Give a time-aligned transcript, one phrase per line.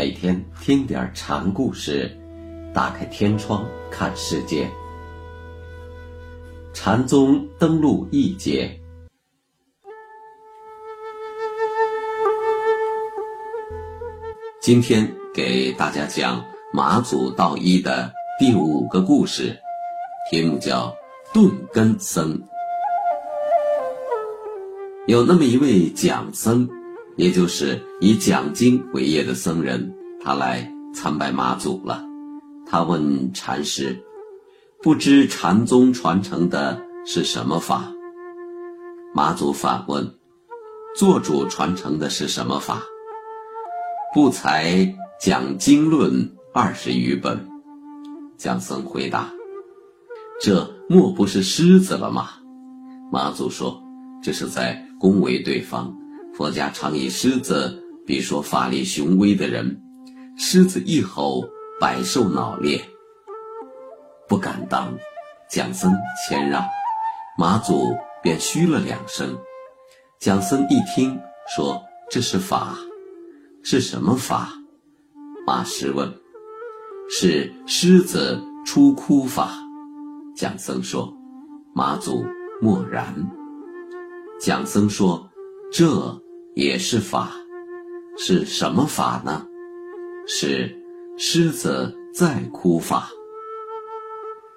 [0.00, 2.10] 每天听点禅故事，
[2.72, 4.66] 打开天窗看世界。
[6.72, 8.80] 禅宗登陆一节，
[14.58, 19.54] 今天给大家讲马祖道一的第五个故事，
[20.30, 20.96] 题目叫
[21.34, 22.42] “顿根僧”。
[25.06, 26.66] 有那么一位讲僧。
[27.16, 32.04] 也就是以讲经为业的僧人，他来参拜马祖了。
[32.66, 34.00] 他问禅师
[34.82, 37.92] ：“不知禅宗传承的是什么法？”
[39.12, 40.14] 马祖反问
[40.96, 42.82] ：“做主传承的是什么法？”
[44.14, 47.46] 不才讲经论二十余本。
[48.36, 49.30] 讲僧回答
[50.40, 52.30] ：“这莫不是狮子了吗？”
[53.12, 53.82] 马祖说
[54.22, 55.94] ：“这是在恭维对方。”
[56.40, 59.78] 佛家常以狮子比说法力雄威的人，
[60.38, 61.44] 狮子一吼，
[61.78, 62.82] 百兽脑裂，
[64.26, 64.96] 不敢当。
[65.50, 65.92] 蒋僧
[66.26, 66.64] 谦让，
[67.36, 69.36] 马祖便嘘了两声。
[70.18, 71.20] 蒋僧一听，
[71.54, 72.74] 说：“这是法，
[73.62, 74.48] 是什么法？”
[75.46, 76.10] 马师问
[77.10, 79.50] ：“是狮子出窟法。”
[80.34, 81.12] 蒋僧说
[81.76, 82.24] ：“马祖
[82.62, 83.30] 默然。”
[84.40, 85.26] 蒋僧说。
[85.72, 86.20] 这
[86.54, 87.30] 也是法，
[88.18, 89.46] 是什么法呢？
[90.26, 90.76] 是
[91.16, 93.08] 狮子在哭法。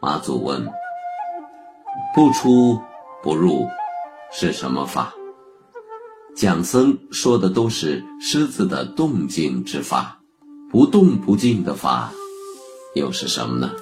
[0.00, 0.66] 马祖问
[2.14, 2.80] ：“不出
[3.22, 3.66] 不入
[4.32, 5.14] 是什么法？”
[6.36, 10.20] 蒋僧说的都是狮子的动静之法，
[10.70, 12.12] 不动不静的法
[12.94, 13.72] 又是什么呢？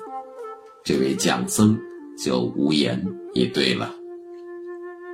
[0.85, 1.81] 这位蒋僧
[2.17, 3.95] 就无言以对了。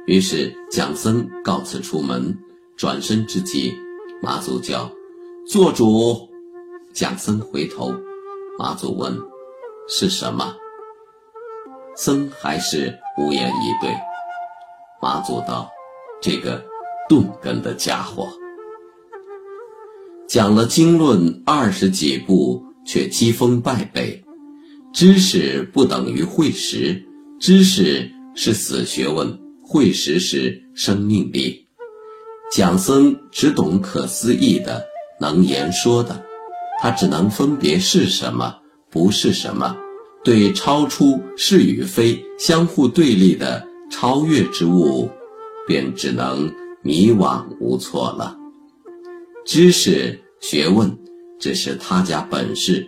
[0.07, 2.37] 于是蒋僧告辞出门，
[2.81, 3.75] 转身之际，
[4.23, 4.91] 马祖叫
[5.47, 6.27] ：“做主。”
[6.95, 7.93] 蒋僧回头，
[8.59, 9.15] 马祖问
[9.87, 10.57] ：“是什么？”
[11.95, 13.95] 僧还是无言以对。
[15.03, 15.69] 马祖道
[16.23, 16.65] ：“这个
[17.07, 18.27] 钝根的家伙，
[20.27, 24.25] 讲了经论二十几部，却讥风败北。
[24.95, 27.07] 知识不等于会识，
[27.39, 31.69] 知识是死学问。”会识是生命力，
[32.53, 34.85] 蒋僧只懂可思议的，
[35.21, 36.21] 能言说的，
[36.83, 38.57] 他只能分别是什么，
[38.91, 39.77] 不是什么，
[40.25, 45.09] 对超出是与非相互对立的超越之物，
[45.67, 46.53] 便只能
[46.83, 48.37] 迷惘无措了。
[49.47, 50.99] 知识学问
[51.39, 52.87] 只是他家本事，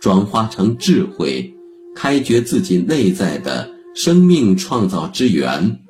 [0.00, 1.54] 转化成智慧，
[1.94, 5.80] 开掘自己内在的生命创造之源。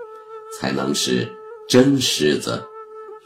[0.60, 1.32] 才能是
[1.68, 2.62] 真狮子，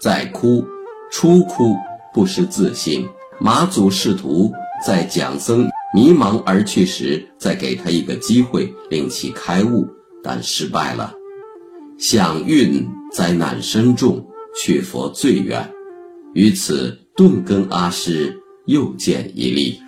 [0.00, 0.64] 在哭，
[1.10, 1.74] 出哭
[2.12, 3.06] 不失自信。
[3.40, 4.52] 马祖试图
[4.84, 9.86] 在蒋僧迷茫而去时，再给他一个机会，令其开悟，
[10.22, 11.14] 但失败了。
[11.98, 14.26] 想运灾难深重，
[14.56, 15.68] 去佛最远。
[16.34, 19.80] 于此，顿根阿师又见一例。